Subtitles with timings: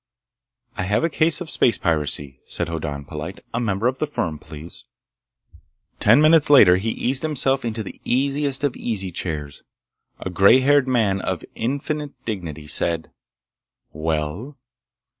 [0.77, 3.41] "I have a case of space piracy," said Hoddan polite.
[3.53, 4.85] "A member of the firm, please."
[5.99, 9.61] Ten minutes later he eased himself into the easiest of easy chairs.
[10.19, 13.11] A gray haired man of infinite dignity said:
[13.93, 14.57] "Well?"